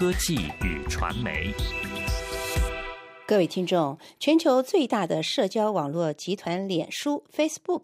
[0.00, 1.52] 科技与传媒。
[3.30, 7.82] 各位听众，全球最大的社交网络集团脸书 （Facebook）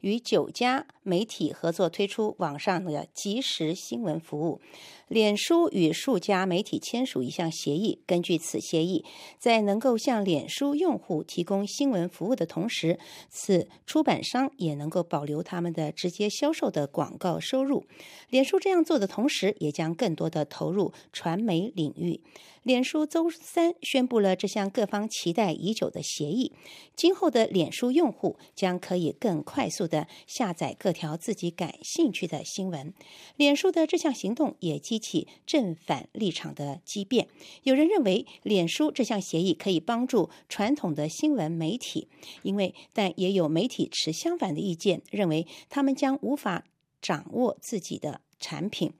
[0.00, 4.60] 与九家媒体合作推出网上的即时新闻服务。
[5.06, 9.04] 脸书与数家媒体签署一项协议，根据此协议，
[9.38, 12.98] 在能够向脸书用户提供新闻服务的同时，
[13.30, 17.86] 此出版商也能够保留他们的直接销售的广告收入。
[18.28, 22.20] 脸书这样做的同时，也将更多的投入传媒领域。
[22.64, 26.52] 脸书周三宣布了这项各方期待已久的协议，
[26.96, 32.92] 今后的脸书用户将可以更快速的下载各条自己感兴趣的新闻。
[33.36, 37.28] 脸书的这项行动也激起正反立场的激辩。
[37.62, 42.08] 有人认为，脸书这项协议可以帮助传统的新闻媒体，
[42.42, 46.64] 因为但也有媒体持相反的意见，认为他们将无法
[47.00, 48.92] 掌握自己的产品。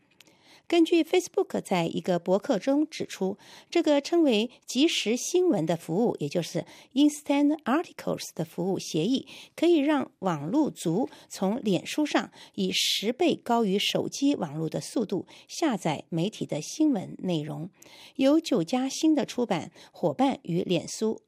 [0.69, 3.39] 根据 Facebook 在一个博客中指出，
[3.71, 9.27] 这个称为即时新闻的服务，也就是 Instant Articles 的服务协议，
[9.57, 17.71] 可以让网络族从脸书上以十倍高于手机网络的速度下载媒体的新闻内容。
[18.17, 21.23] 有九家新的出版伙伴与脸书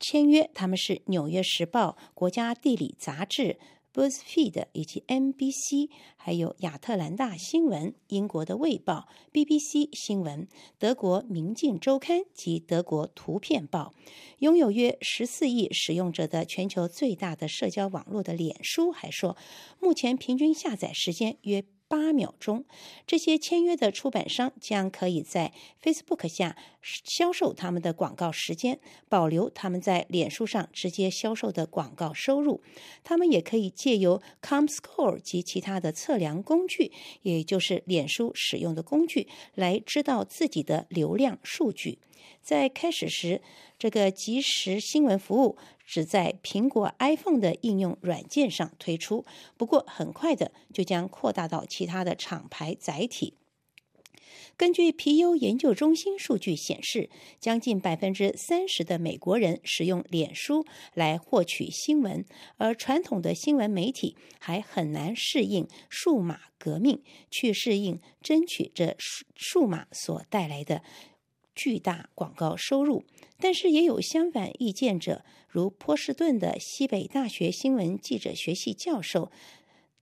[0.00, 3.58] 签约，他们是《纽约时报》、《国家地理》杂志。
[3.94, 13.92] BuzzFeed 以及 NBC，还有亚特兰大新闻、英国的卫报、BBC 新闻、德国《明镜周刊》及德国《图片报》，
[14.38, 19.36] 拥有约十四亿使用者的全球最大的社交网络的脸书还说，
[19.80, 21.64] 目前平均下载时间约。
[21.92, 22.64] 八秒钟，
[23.06, 32.62] 这些签约的出版商将可以在 Facebook 下销售他们的广告时间，保留他们在脸书上直接销售的广告收入。
[33.04, 36.90] 他们也可以借由 ComScore 及其他的测量工具，
[37.20, 41.98] 也就是脸书使用的工具，来知道自己的流量数据。
[42.40, 43.42] 在开始时，
[43.78, 45.58] 这个即时新闻服务。
[45.86, 49.24] 只在苹果 iPhone 的应用软件上推出，
[49.56, 53.34] 不过很快的就将扩大到其他的厂牌载体。
[54.56, 57.10] 根据皮尤研究中心数据显示，
[57.40, 62.24] 将近百分之三十的美国人使用脸书来获取新闻，
[62.58, 70.82] 而传统的新闻媒体还很难适应数码革命，去适应争取这数数码所带来的。
[71.54, 73.04] 巨大广告收入，
[73.38, 79.30] 但是也有相反意见者，如波士顿的西北大学新闻记者学系教授。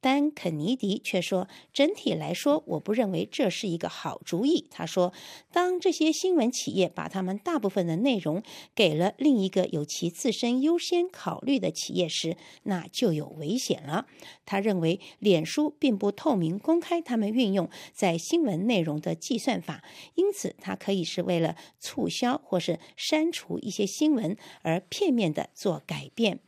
[0.01, 5.13] 但肯尼迪却说：“整体来说，我不认为这是一个好主意。”他说
[5.53, 8.43] ：“当这些新闻企业把他们大部分的内容
[8.75, 14.07] 给了另一个有其自身优先考虑的企业时，那就有危险了。”
[14.47, 19.85] 他认为，脸书并不透明公开他们运用在新闻内容的计算法，
[20.15, 26.41] 因此它可以是为了促销或是删除一些新闻而片面的做改变。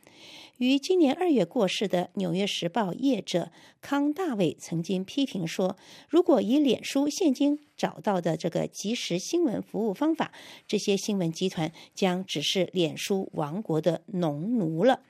[0.63, 3.51] 于今年二月过世的《纽约时报》业者
[3.81, 5.75] 康大卫曾经批评说
[6.07, 10.31] ：“如果以脸书现金找到的这个即时新闻服务方法，
[10.65, 15.01] 这些新闻集团将只是脸书王国的农奴了。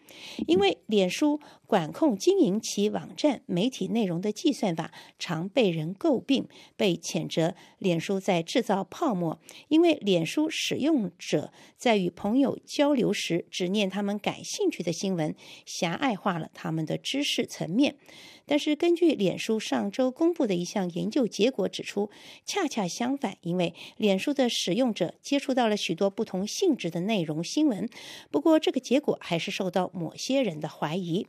[0.47, 9.39] 因为脸书管控经营其网站媒体内容的计算法常被人诟病，被谴责脸书在制造泡沫。
[9.67, 15.35] 因为脸书使用者在与朋友交流时只念他们感兴趣的新闻，
[15.67, 17.97] 狭隘化了他们的知识层面。”
[18.45, 22.09] 但是，根据脸书上周公布的一项研究结果指出，
[22.45, 27.89] 恰恰相反，因为脸书的使用者接触到了许多不同性质的内容新闻。
[28.29, 31.27] 不过，这个结果还是受到某些人的怀疑。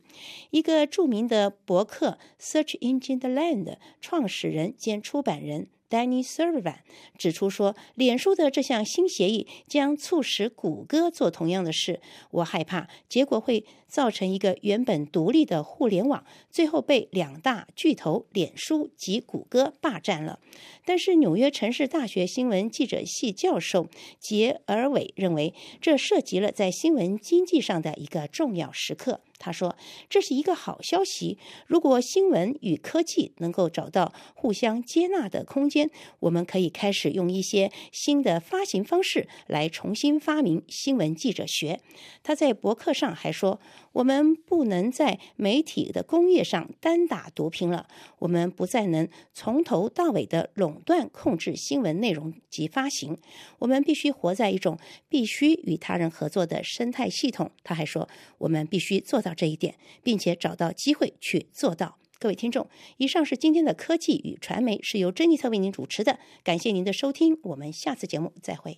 [0.51, 5.67] 一个著名的博客 Search Engine Land 创始人兼出版人。
[5.89, 6.77] Danny Sullivan
[7.17, 12.01] 指出说，脸书的这项新协议将促使谷歌做同样的事。
[12.31, 20.39] 我害怕结果会造成一个原本独立的互联网，最后被两大巨头脸书及谷歌霸占了。
[20.83, 23.87] 但是，纽约城市大学新闻记者系教授
[24.19, 29.21] 杰尔韦认为，这涉及了在新闻经济上的一个重要时刻。
[29.37, 29.75] 他说
[30.09, 31.37] ：“这是一个好消息。
[31.67, 35.89] 如果新闻与科技能够找到互相接纳的空间，
[36.21, 41.79] 我们可以开始用一些新的发行方式来重新发明新闻记者学。”
[42.23, 43.59] 他在博客上还说
[43.95, 47.87] ：“我们不能在媒体的工业上单打独拼了。
[48.19, 53.17] 我们不再能从头到尾的垄断控制新闻内容及发行。
[53.59, 54.77] 我们必须活在一种
[55.09, 58.07] 必须与他人合作的生态系统。”他还说
[58.39, 61.97] ：“我们必须做。”到这一点，并且找到机会去做到。
[62.19, 66.19] 各位听众，以上是今天的科技与传媒，是由珍妮特为您主持的。
[66.43, 68.77] 感谢您的收听，我们下次节目再会。